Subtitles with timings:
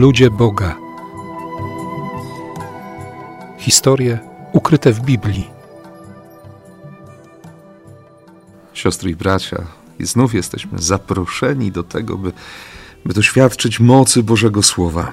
[0.00, 0.76] Ludzie Boga.
[3.58, 4.18] Historie
[4.52, 5.50] ukryte w Biblii.
[8.72, 9.66] Siostry i bracia,
[9.98, 12.32] i znów jesteśmy zaproszeni do tego, by,
[13.04, 15.12] by doświadczyć mocy Bożego Słowa,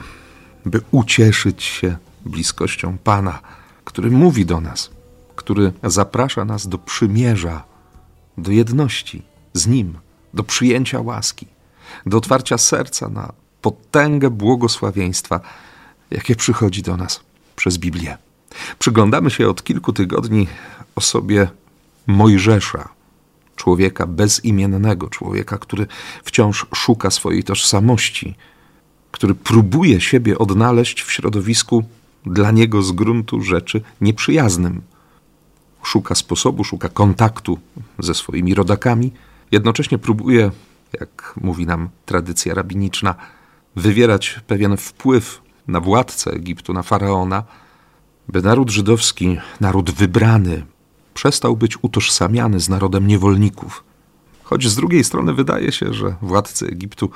[0.65, 3.39] by ucieszyć się bliskością Pana,
[3.85, 4.89] który mówi do nas,
[5.35, 7.63] który zaprasza nas do przymierza,
[8.37, 9.97] do jedności z Nim,
[10.33, 11.47] do przyjęcia łaski,
[12.05, 15.39] do otwarcia serca na potęgę błogosławieństwa,
[16.11, 17.19] jakie przychodzi do nas
[17.55, 18.17] przez Biblię.
[18.79, 20.47] Przyglądamy się od kilku tygodni
[20.95, 21.47] osobie
[22.07, 22.89] Mojżesza,
[23.55, 25.87] człowieka bezimiennego, człowieka, który
[26.23, 28.35] wciąż szuka swojej tożsamości,
[29.11, 31.83] który próbuje siebie odnaleźć w środowisku
[32.25, 34.81] dla niego z gruntu rzeczy nieprzyjaznym.
[35.83, 37.59] Szuka sposobu, szuka kontaktu
[37.99, 39.11] ze swoimi rodakami,
[39.51, 40.51] jednocześnie próbuje,
[40.99, 43.15] jak mówi nam tradycja rabiniczna,
[43.77, 47.43] wywierać pewien wpływ na władcę Egiptu, na faraona,
[48.27, 50.65] by naród żydowski, naród wybrany,
[51.13, 53.83] przestał być utożsamiany z narodem niewolników.
[54.43, 57.09] Choć z drugiej strony wydaje się, że władcy Egiptu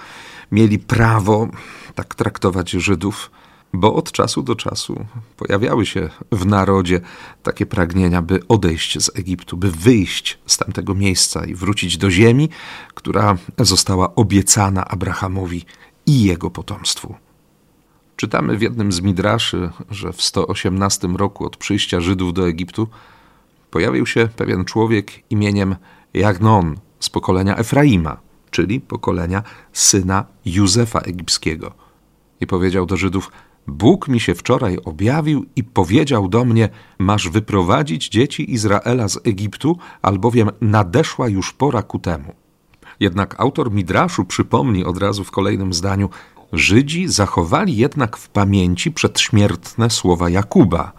[0.52, 1.48] mieli prawo
[1.96, 3.32] tak traktować Żydów,
[3.74, 5.06] bo od czasu do czasu
[5.38, 7.02] pojawiały się w narodzie
[7.44, 12.50] takie pragnienia, by odejść z Egiptu, by wyjść z tamtego miejsca i wrócić do ziemi,
[12.94, 15.66] która została obiecana Abrahamowi
[16.12, 17.16] i jego potomstwu.
[18.16, 22.88] Czytamy w jednym z midraszy, że w 118 roku od przyjścia Żydów do Egiptu
[23.72, 25.76] pojawił się pewien człowiek imieniem
[26.14, 28.18] Jagnon z pokolenia Efraima,
[28.52, 31.72] czyli pokolenia syna Józefa Egipskiego.
[32.42, 33.32] I powiedział do Żydów:
[33.68, 39.78] Bóg mi się wczoraj objawił i powiedział do mnie: Masz wyprowadzić dzieci Izraela z Egiptu,
[40.02, 42.41] albowiem nadeszła już pora ku temu.
[43.02, 46.10] Jednak autor Midraszu przypomni od razu w kolejnym zdaniu:
[46.54, 50.92] Żydzi zachowali jednak w pamięci przedśmiertne słowa Jakuba.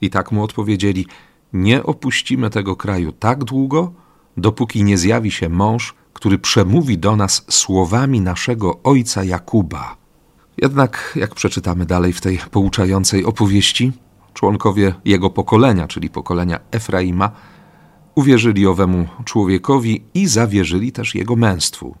[0.00, 1.06] I tak mu odpowiedzieli:
[1.52, 3.92] Nie opuścimy tego kraju tak długo,
[4.36, 9.96] dopóki nie zjawi się mąż, który przemówi do nas słowami naszego ojca Jakuba.
[10.62, 13.92] Jednak, jak przeczytamy dalej w tej pouczającej opowieści,
[14.32, 17.30] członkowie jego pokolenia, czyli pokolenia Efraima,
[18.14, 21.96] uwierzyli owemu człowiekowi i zawierzyli też jego męstwu.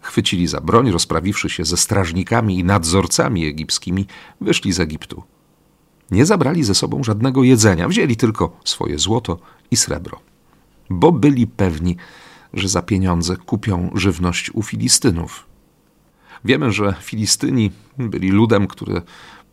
[0.00, 4.06] Chwycili za broń, rozprawiwszy się ze strażnikami i nadzorcami egipskimi,
[4.40, 5.22] wyszli z Egiptu.
[6.10, 9.38] Nie zabrali ze sobą żadnego jedzenia, wzięli tylko swoje złoto
[9.70, 10.20] i srebro,
[10.90, 11.96] bo byli pewni,
[12.54, 15.46] że za pieniądze kupią żywność u Filistynów.
[16.44, 19.02] Wiemy, że Filistyni byli ludem, który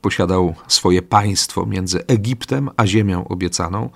[0.02, 3.90] posiadał swoje państwo między Egiptem a ziemią obiecaną.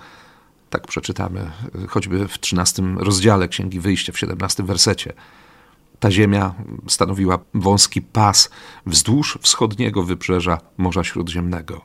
[0.70, 1.50] Tak przeczytamy
[1.88, 5.12] choćby w 13 rozdziale Księgi Wyjścia, w 17 wersecie.
[6.00, 6.54] Ta ziemia
[6.88, 8.50] stanowiła wąski pas
[8.86, 11.80] wzdłuż wschodniego wybrzeża Morza Śródziemnego.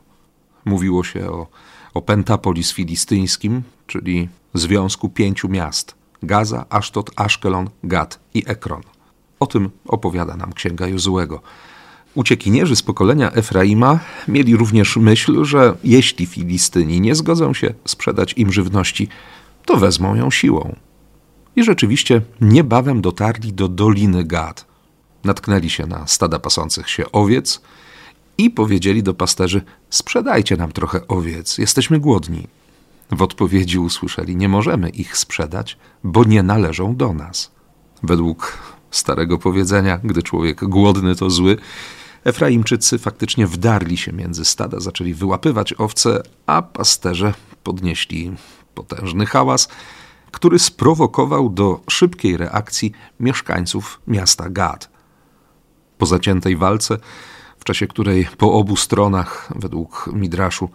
[0.66, 1.48] Mówiło się o,
[1.94, 8.82] o Pentapolis filistyńskim, czyli związku pięciu miast: Gaza, Asztot, Aszkelon, Gad i Ekron.
[9.40, 11.42] O tym opowiada nam księga Jozułego.
[12.16, 18.52] Uciekinierzy z pokolenia Efraima mieli również myśl, że jeśli Filistyni nie zgodzą się sprzedać im
[18.52, 19.08] żywności,
[19.66, 20.76] to wezmą ją siłą.
[21.56, 24.66] I rzeczywiście niebawem dotarli do Doliny Gad.
[25.24, 27.62] Natknęli się na stada pasących się owiec
[28.38, 32.48] i powiedzieli do pasterzy: Sprzedajcie nam trochę owiec, jesteśmy głodni.
[33.12, 37.52] W odpowiedzi usłyszeli: Nie możemy ich sprzedać, bo nie należą do nas.
[38.04, 38.58] Według
[38.92, 41.58] starego powiedzenia, gdy człowiek głodny to zły,
[42.24, 48.34] Efraimczycy faktycznie wdarli się między stada, zaczęli wyłapywać owce, a pasterze podnieśli
[48.76, 49.68] potężny hałas,
[50.32, 54.90] który sprowokował do szybkiej reakcji mieszkańców miasta Gad.
[55.98, 56.98] Po zaciętej walce,
[57.60, 60.70] w czasie której po obu stronach, według Midraszu,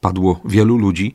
[0.00, 1.14] padło wielu ludzi,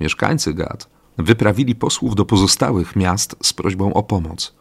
[0.00, 0.88] mieszkańcy Gad
[1.18, 4.54] wyprawili posłów do pozostałych miast z prośbą o pomoc.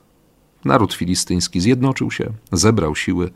[0.66, 3.32] Naród filistyński zjednoczył się, zebrał siły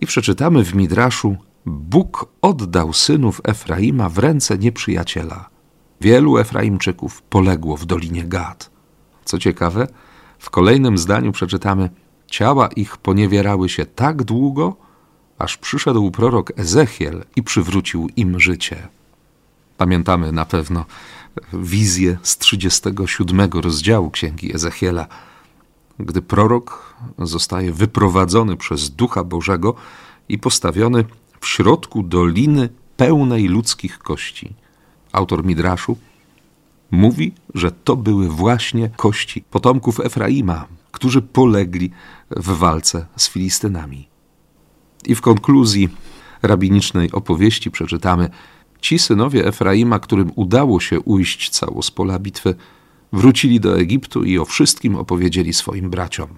[0.00, 1.36] i przeczytamy w Midraszu:
[1.66, 5.48] Bóg oddał synów Efraima w ręce nieprzyjaciela.
[6.00, 8.70] Wielu Efraimczyków poległo w dolinie Gad.
[9.24, 9.88] Co ciekawe,
[10.38, 11.90] w kolejnym zdaniu przeczytamy:
[12.26, 14.76] Ciała ich poniewierały się tak długo,
[15.38, 18.88] aż przyszedł prorok Ezechiel i przywrócił im życie.
[19.76, 20.84] Pamiętamy na pewno
[21.52, 25.06] wizję z 37 rozdziału księgi Ezechiela
[25.98, 29.74] gdy prorok zostaje wyprowadzony przez Ducha Bożego
[30.28, 31.04] i postawiony
[31.40, 34.54] w środku doliny pełnej ludzkich kości.
[35.12, 35.96] Autor Midraszu
[36.90, 41.90] mówi, że to były właśnie kości potomków Efraima, którzy polegli
[42.30, 44.08] w walce z Filistynami.
[45.06, 45.88] I w konkluzji
[46.42, 48.30] rabinicznej opowieści przeczytamy:
[48.80, 52.54] Ci synowie Efraima, którym udało się ujść cało z pola bitwy,
[53.12, 56.28] wrócili do Egiptu i o wszystkim opowiedzieli swoim braciom.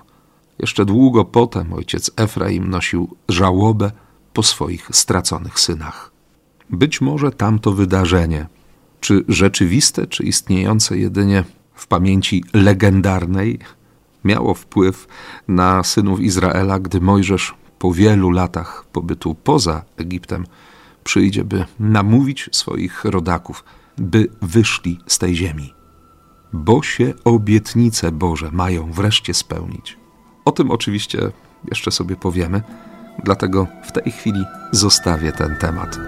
[0.59, 3.91] Jeszcze długo potem ojciec Efraim nosił żałobę
[4.33, 6.13] po swoich straconych synach.
[6.71, 8.47] Być może tamto wydarzenie,
[9.01, 11.45] czy rzeczywiste, czy istniejące jedynie
[11.75, 13.59] w pamięci legendarnej,
[14.25, 15.07] miało wpływ
[15.49, 20.47] na synów Izraela, gdy Mojżesz po wielu latach pobytu poza Egiptem
[21.05, 23.65] przyjdzie, by namówić swoich rodaków,
[23.99, 25.80] by wyszli z tej ziemi.
[26.53, 29.97] Bo się obietnice Boże mają wreszcie spełnić.
[30.45, 31.19] O tym oczywiście
[31.69, 32.63] jeszcze sobie powiemy,
[33.25, 35.99] dlatego w tej chwili zostawię ten temat.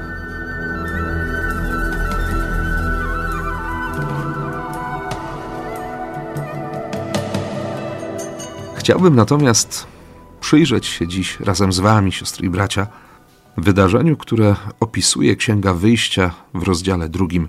[8.76, 9.86] Chciałbym natomiast
[10.40, 12.86] przyjrzeć się dziś razem z Wami, siostry i bracia,
[13.56, 17.48] wydarzeniu, które opisuje Księga Wyjścia w rozdziale drugim,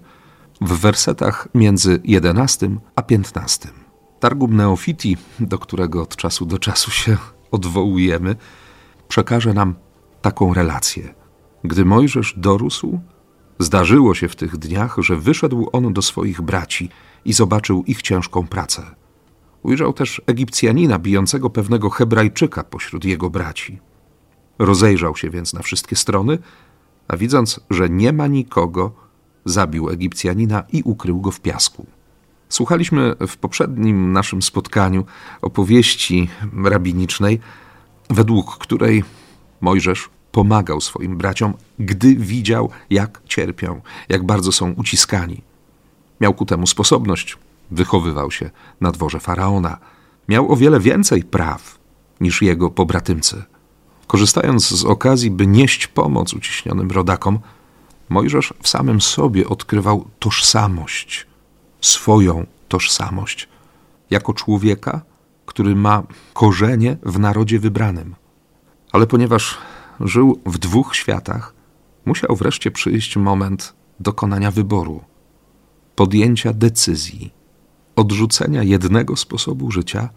[0.62, 3.70] w wersetach między 11 a 15.
[4.20, 7.18] Targum Neofiti, do którego od czasu do czasu się
[7.52, 8.36] odwołujemy,
[9.08, 9.76] przekaże nam
[10.22, 11.14] taką relację.
[11.64, 13.00] Gdy Mojżesz dorósł,
[13.60, 16.90] zdarzyło się w tych dniach, że wyszedł on do swoich braci
[17.26, 18.84] i zobaczył ich ciężką pracę.
[19.64, 23.80] Ujrzał też Egipcjanina bijącego pewnego Hebrajczyka pośród jego braci.
[24.60, 26.38] Rozejrzał się więc na wszystkie strony,
[27.08, 29.03] a widząc, że nie ma nikogo,
[29.46, 31.86] zabił Egipcjanina i ukrył go w piasku.
[32.50, 35.06] Słuchaliśmy w poprzednim naszym spotkaniu
[35.42, 36.30] opowieści
[36.64, 37.40] rabinicznej,
[38.10, 39.04] według której
[39.62, 45.42] Mojżesz pomagał swoim braciom, gdy widział, jak cierpią, jak bardzo są uciskani.
[46.22, 47.38] Miał ku temu sposobność,
[47.72, 48.50] wychowywał się
[48.82, 49.78] na dworze faraona.
[50.30, 51.80] Miał o wiele więcej praw
[52.22, 53.44] niż jego pobratymcy.
[54.08, 57.40] Korzystając z okazji, by nieść pomoc uciśnionym rodakom,
[58.14, 61.28] Mojżesz w samym sobie odkrywał tożsamość,
[61.82, 63.50] swoją tożsamość,
[64.10, 65.02] jako człowieka,
[65.46, 68.16] który ma korzenie w narodzie wybranym.
[68.92, 69.58] Ale ponieważ
[70.00, 71.54] żył w dwóch światach,
[72.06, 75.04] musiał wreszcie przyjść moment dokonania wyboru,
[75.96, 77.34] podjęcia decyzji,
[77.96, 80.10] odrzucenia jednego sposobu życia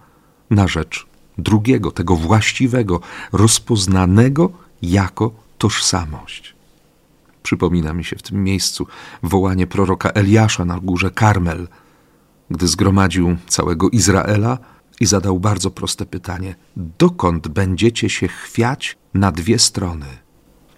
[0.51, 1.07] na rzecz
[1.39, 3.01] drugiego, tego właściwego,
[3.33, 4.51] rozpoznanego
[4.83, 6.56] jako tożsamość.
[7.47, 8.87] Przypomina mi się w tym miejscu
[9.23, 11.69] wołanie proroka Eliasza na górze Karmel,
[12.51, 14.59] gdy zgromadził całego Izraela
[15.01, 20.07] i zadał bardzo proste pytanie: dokąd będziecie się chwiać na dwie strony?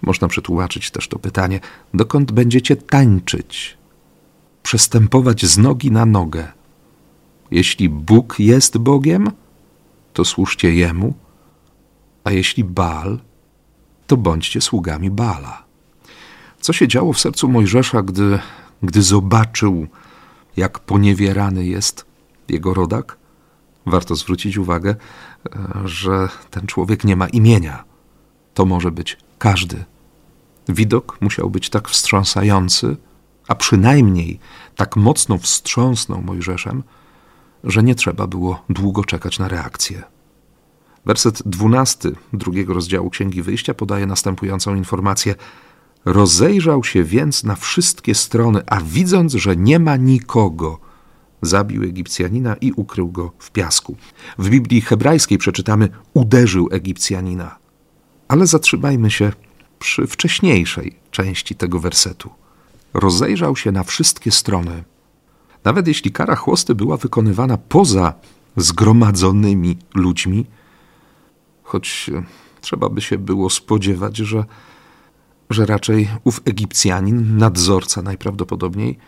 [0.03, 1.61] Można przetłumaczyć też to pytanie:
[1.95, 3.79] dokąd będziecie tańczyć,
[4.63, 6.53] przestępować z nogi na nogę?
[7.51, 9.31] Jeśli Bóg jest Bogiem,
[10.13, 11.15] to służcie Jemu,
[12.25, 13.19] a jeśli Baal,
[14.07, 15.68] to bądźcie sługami Baala.
[16.61, 18.39] Co się działo w sercu Mojżesza, gdy,
[18.83, 19.87] gdy zobaczył,
[20.57, 22.07] jak poniewierany jest
[22.49, 23.17] jego rodak?
[23.87, 24.97] Warto zwrócić uwagę,
[25.85, 27.85] że ten człowiek nie ma imienia.
[28.55, 29.85] To może być każdy.
[30.69, 32.97] Widok musiał być tak wstrząsający,
[33.49, 34.41] a przynajmniej
[34.77, 36.83] tak mocno wstrząsnął Mojżeszem,
[37.65, 40.03] że nie trzeba było długo czekać na reakcję.
[41.07, 45.35] Werset dwunasty drugiego rozdziału Księgi Wyjścia podaje następującą informację.
[46.05, 50.79] Rozejrzał się więc na wszystkie strony, a widząc, że nie ma nikogo,
[51.43, 53.97] zabił Egipcjanina i ukrył go w piasku.
[54.39, 57.59] W Biblii hebrajskiej przeczytamy uderzył Egipcjanina.
[58.29, 59.33] Ale zatrzymajmy się
[59.79, 62.31] przy wcześniejszej części tego wersetu.
[62.95, 64.85] Rozejrzał się na wszystkie strony,
[65.65, 68.15] nawet jeśli kara chłosty była wykonywana poza
[68.57, 70.47] zgromadzonymi ludźmi,
[71.63, 72.23] choć e,
[72.61, 74.45] trzeba by się było spodziewać, że,
[75.51, 78.99] że raczej ów Egipcjanin, nadzorca najprawdopodobniej,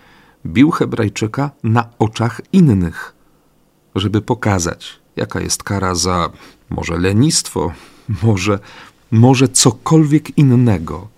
[0.47, 3.15] bił Hebrajczyka na oczach innych,
[3.95, 6.31] żeby pokazać, jaka jest kara za
[6.71, 7.73] może lenistwo,
[8.23, 8.59] może,
[9.11, 11.09] może cokolwiek innego,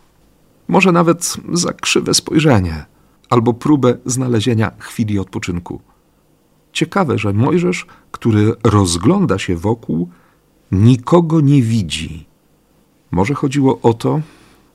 [0.69, 2.85] może nawet za krzywe spojrzenie
[3.31, 5.81] albo próbę znalezienia chwili odpoczynku.
[6.73, 10.09] Ciekawe, że Mojżesz, który rozgląda się wokół,
[10.73, 12.27] nikogo nie widzi.
[13.11, 14.21] Może chodziło o to,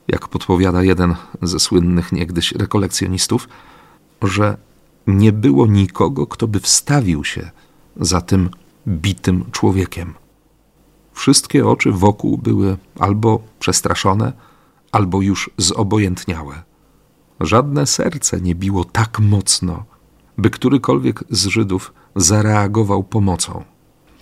[0.08, 3.48] jak podpowiada jeden ze słynnych niegdyś rekolekcjonistów,
[4.22, 4.56] że
[5.06, 7.50] nie było nikogo, kto by wstawił się
[7.96, 8.50] za tym
[8.88, 10.14] bitym człowiekiem.
[11.12, 14.32] Wszystkie oczy wokół były albo przestraszone,
[14.92, 16.62] albo już zobojętniałe.
[17.40, 19.84] Żadne serce nie biło tak mocno,
[20.38, 23.64] by którykolwiek z Żydów zareagował pomocą.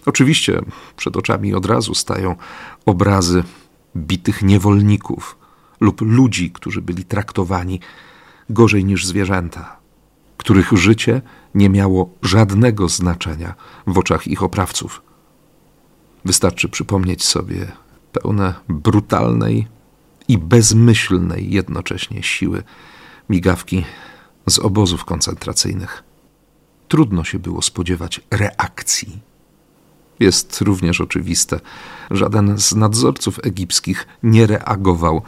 [0.07, 0.61] Oczywiście
[0.97, 2.37] przed oczami od razu stają
[2.87, 3.45] obrazy
[3.97, 5.37] bitych niewolników,
[5.81, 7.81] lub ludzi, którzy byli traktowani
[8.51, 9.77] gorzej niż zwierzęta,
[10.37, 11.23] których życie
[11.55, 13.55] nie miało żadnego znaczenia
[13.87, 15.03] w oczach ich oprawców.
[16.25, 17.73] Wystarczy przypomnieć sobie
[18.13, 19.69] pełne brutalnej
[20.29, 22.63] i bezmyślnej jednocześnie siły
[23.31, 23.85] migawki
[24.49, 26.05] z obozów koncentracyjnych.
[26.89, 29.21] Trudno się było spodziewać reakcji.
[30.21, 31.61] Jest również oczywiste,
[32.11, 35.23] żaden z nadzorców egipskich nie reagował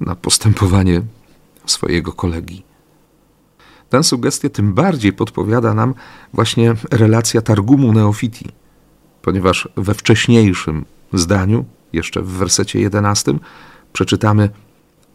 [0.00, 1.02] na postępowanie
[1.66, 2.62] swojego kolegi.
[3.90, 5.94] Tę sugestię tym bardziej podpowiada nam
[6.32, 8.48] właśnie relacja Targumu Neofiti,
[9.22, 13.38] ponieważ we wcześniejszym zdaniu, jeszcze w wersecie 11,
[13.92, 14.50] przeczytamy: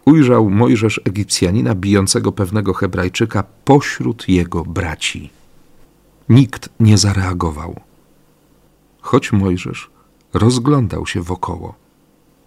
[0.05, 5.29] Ujrzał Mojżesz Egipcjanina bijącego pewnego Hebrajczyka pośród jego braci.
[6.29, 7.88] Nikt nie zareagował.
[9.01, 9.91] Choć Mojżesz
[10.33, 11.75] rozglądał się wokoło.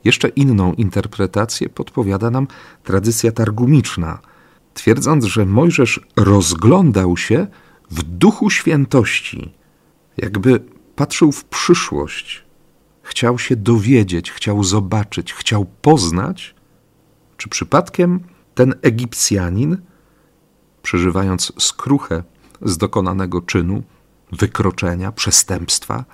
[0.04, 2.46] Jeszcze inną interpretację podpowiada nam
[2.84, 4.18] tradycja targumiczna,
[4.74, 7.46] twierdząc, że Mojżesz rozglądał się
[7.90, 9.52] w duchu świętości,
[10.16, 10.60] jakby
[10.96, 12.44] patrzył w przyszłość,
[13.02, 16.54] chciał się dowiedzieć, chciał zobaczyć, chciał poznać,
[17.36, 18.20] czy przypadkiem
[18.54, 19.76] ten Egipcjanin,
[20.82, 22.22] przeżywając skruchę
[22.62, 23.82] z dokonanego czynu,
[24.32, 26.04] wykroczenia, przestępstwa,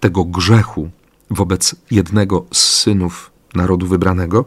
[0.00, 0.90] tego grzechu
[1.30, 4.44] wobec jednego z synów narodu wybranego,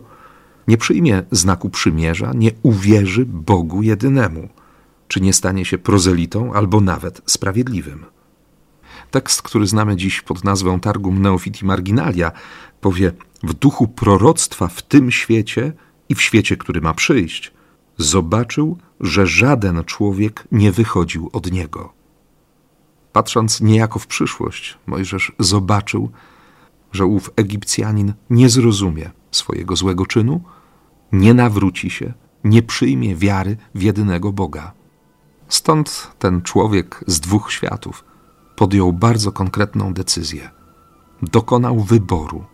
[0.68, 4.50] nie przyjmie znaku przymierza, nie uwierzy Bogu jedynemu,
[5.08, 8.06] czy nie stanie się prozelitą albo nawet sprawiedliwym.
[9.12, 12.32] Tekst, który znamy dziś pod nazwą Targum Neofiti Marginalia,
[12.82, 13.12] powie:
[13.44, 15.74] W duchu proroctwa w tym świecie
[16.10, 17.52] i w świecie, który ma przyjść,
[17.98, 22.01] zobaczył, że żaden człowiek nie wychodził od niego.
[23.14, 26.10] Patrząc niejako w przyszłość, Mojżesz zobaczył,
[26.92, 30.42] że ów Egipcjanin nie zrozumie swojego złego czynu,
[31.12, 32.14] nie nawróci się,
[32.44, 34.72] nie przyjmie wiary w jedynego Boga.
[35.50, 38.04] Stąd ten człowiek z dwóch światów
[38.56, 40.50] podjął bardzo konkretną decyzję.
[41.22, 42.46] Dokonał wyboru.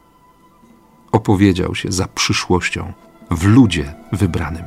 [1.12, 2.94] Opowiedział się za przyszłością
[3.32, 4.64] w ludzie wybranym.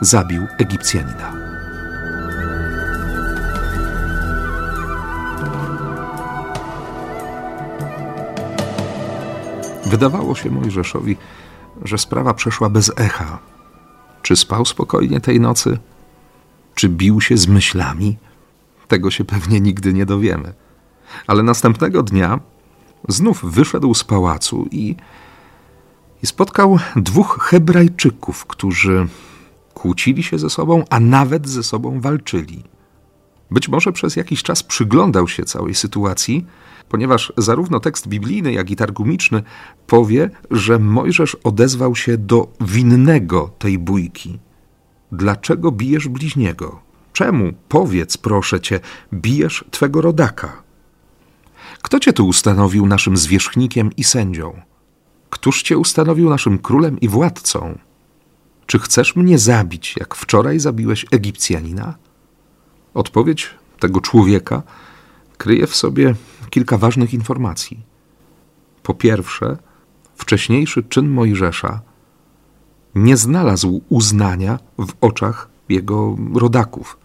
[0.00, 1.49] Zabił Egipcjanina.
[9.90, 11.16] Wydawało się Mojżeszowi,
[11.84, 13.38] że sprawa przeszła bez echa.
[14.22, 15.78] Czy spał spokojnie tej nocy?
[16.74, 18.18] Czy bił się z myślami?
[18.88, 20.52] Tego się pewnie nigdy nie dowiemy.
[21.26, 22.40] Ale następnego dnia
[23.08, 24.96] znów wyszedł z pałacu i,
[26.22, 29.08] i spotkał dwóch Hebrajczyków, którzy
[29.74, 32.62] kłócili się ze sobą, a nawet ze sobą walczyli.
[33.50, 36.46] Być może przez jakiś czas przyglądał się całej sytuacji,
[36.90, 39.42] ponieważ zarówno tekst biblijny, jak i targumiczny
[39.86, 44.38] powie, że Mojżesz odezwał się do winnego tej bójki.
[45.12, 46.80] Dlaczego bijesz bliźniego?
[47.12, 48.80] Czemu, powiedz proszę cię,
[49.14, 50.62] bijesz twego rodaka?
[51.82, 54.60] Kto cię tu ustanowił naszym zwierzchnikiem i sędzią?
[55.30, 57.78] Któż cię ustanowił naszym królem i władcą?
[58.66, 61.94] Czy chcesz mnie zabić, jak wczoraj zabiłeś Egipcjanina?
[62.94, 64.62] Odpowiedź tego człowieka
[65.38, 66.14] kryje w sobie
[66.50, 67.86] kilka ważnych informacji.
[68.82, 69.56] Po pierwsze,
[70.14, 71.80] wcześniejszy czyn Mojżesza
[72.94, 76.98] nie znalazł uznania w oczach jego rodaków.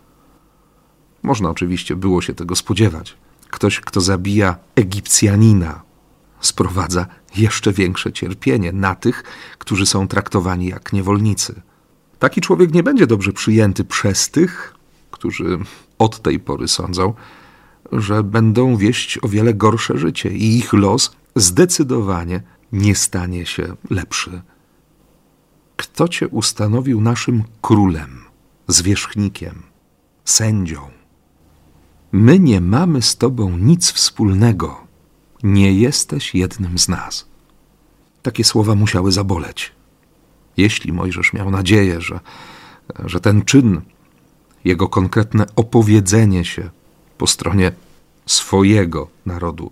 [1.24, 3.18] Można oczywiście było się tego spodziewać.
[3.50, 5.82] Ktoś, kto zabija Egipcjanina,
[6.40, 9.24] sprowadza jeszcze większe cierpienie na tych,
[9.58, 11.62] którzy są traktowani jak niewolnicy.
[12.20, 14.76] Taki człowiek nie będzie dobrze przyjęty przez tych,
[15.12, 15.60] którzy
[16.00, 17.14] od tej pory sądzą,
[17.92, 24.42] że będą wieść o wiele gorsze życie i ich los zdecydowanie nie stanie się lepszy.
[25.76, 28.22] Kto cię ustanowił naszym królem,
[28.68, 29.64] zwierzchnikiem,
[30.26, 30.82] sędzią?
[32.12, 34.88] My nie mamy z tobą nic wspólnego.
[35.44, 37.26] Nie jesteś jednym z nas.
[38.22, 39.72] Takie słowa musiały zaboleć.
[40.58, 42.20] Jeśli Mojżesz miał nadzieję, że,
[43.06, 43.82] że ten czyn,
[44.66, 46.70] jego konkretne opowiedzenie się
[47.18, 47.72] po stronie
[48.26, 49.72] swojego narodu.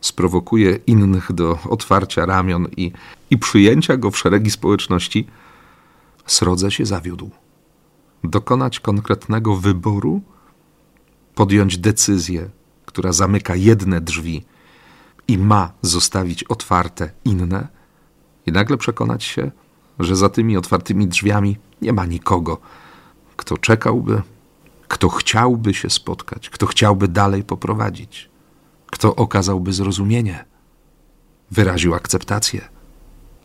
[0.00, 2.92] Sprowokuje innych do otwarcia ramion i,
[3.30, 5.26] i przyjęcia go w szeregi społeczności,
[6.26, 7.30] srodze się zawiódł.
[8.24, 10.22] Dokonać konkretnego wyboru,
[11.34, 12.50] podjąć decyzję,
[12.86, 14.44] która zamyka jedne drzwi
[15.28, 17.68] i ma zostawić otwarte inne,
[18.46, 19.50] i nagle przekonać się,
[19.98, 22.58] że za tymi otwartymi drzwiami nie ma nikogo,
[23.36, 24.22] kto czekałby
[24.90, 28.30] kto chciałby się spotkać, kto chciałby dalej poprowadzić,
[28.86, 30.44] kto okazałby zrozumienie,
[31.50, 32.68] wyraził akceptację.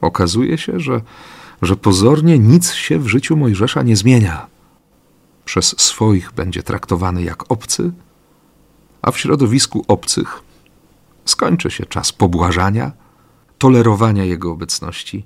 [0.01, 1.01] Okazuje się, że,
[1.61, 4.47] że pozornie nic się w życiu Mojżesza nie zmienia.
[5.45, 7.91] Przez swoich będzie traktowany jak obcy,
[9.01, 10.41] a w środowisku obcych
[11.25, 12.91] skończy się czas pobłażania,
[13.57, 15.25] tolerowania jego obecności.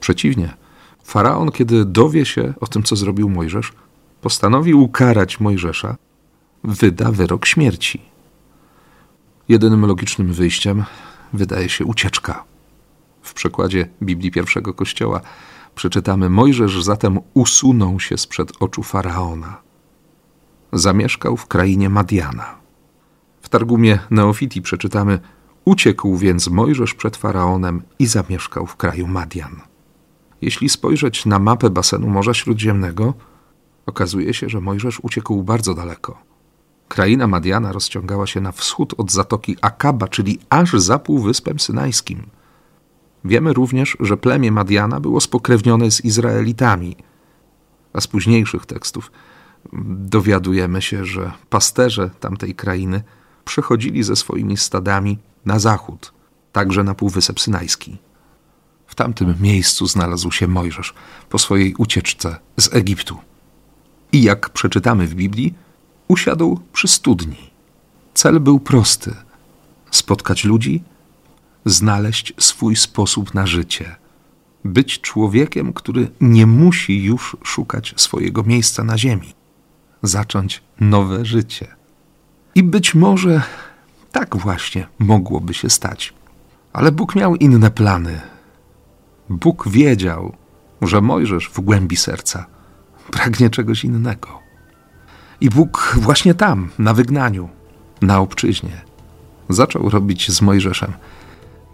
[0.00, 0.54] Przeciwnie,
[1.04, 3.72] faraon, kiedy dowie się o tym, co zrobił Mojżesz,
[4.20, 5.96] postanowi ukarać Mojżesza,
[6.64, 8.02] wyda wyrok śmierci.
[9.48, 10.84] Jedynym logicznym wyjściem
[11.32, 12.44] wydaje się ucieczka.
[13.22, 15.20] W przekładzie Biblii pierwszego Kościoła
[15.74, 19.56] przeczytamy: Mojżesz zatem usunął się sprzed oczu faraona.
[20.72, 22.54] Zamieszkał w krainie Madiana.
[23.40, 25.18] W Targumie Neofiti przeczytamy:
[25.64, 29.60] Uciekł więc Mojżesz przed faraonem i zamieszkał w kraju Madian.
[30.42, 33.14] Jeśli spojrzeć na mapę basenu Morza Śródziemnego,
[33.86, 36.18] okazuje się, że Mojżesz uciekł bardzo daleko.
[36.88, 42.26] Kraina Madiana rozciągała się na wschód od zatoki Akaba, czyli aż za Półwyspem Synajskim.
[43.24, 46.96] Wiemy również, że plemię Madiana było spokrewnione z Izraelitami,
[47.92, 49.12] a z późniejszych tekstów
[49.88, 53.02] dowiadujemy się, że pasterze tamtej krainy
[53.44, 56.12] przechodzili ze swoimi stadami na zachód,
[56.52, 57.98] także na Półwysep Synajski.
[58.86, 60.94] W tamtym miejscu znalazł się Mojżesz
[61.28, 63.18] po swojej ucieczce z Egiptu.
[64.16, 65.54] I jak przeczytamy w Biblii,
[66.08, 67.50] usiadł przy studni.
[68.14, 69.14] Cel był prosty:
[69.90, 70.82] spotkać ludzi,
[71.64, 73.96] znaleźć swój sposób na życie,
[74.64, 79.34] być człowiekiem, który nie musi już szukać swojego miejsca na ziemi,
[80.02, 81.66] zacząć nowe życie.
[82.54, 83.42] I być może
[84.12, 86.14] tak właśnie mogłoby się stać.
[86.72, 88.20] Ale Bóg miał inne plany.
[89.28, 90.36] Bóg wiedział,
[90.82, 92.55] że Mojżesz w głębi serca
[93.10, 94.28] pragnie czegoś innego.
[95.40, 97.48] I Bóg właśnie tam, na wygnaniu,
[98.02, 98.80] na obczyźnie,
[99.48, 100.92] zaczął robić z Mojżeszem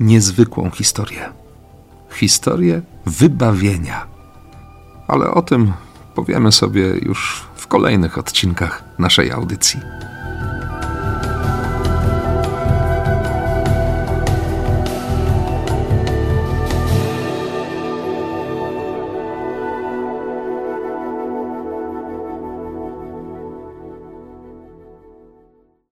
[0.00, 1.28] niezwykłą historię.
[2.10, 4.06] Historię wybawienia.
[5.08, 5.72] Ale o tym
[6.14, 9.80] powiemy sobie już w kolejnych odcinkach naszej audycji.